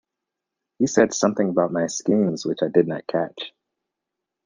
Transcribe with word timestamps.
He 0.79 0.87
said 0.87 1.13
something 1.13 1.47
about 1.49 1.71
my 1.71 1.85
schemes 1.85 2.43
which 2.43 2.63
I 2.63 2.69
did 2.69 2.87
not 2.87 3.05
catch. 3.05 3.53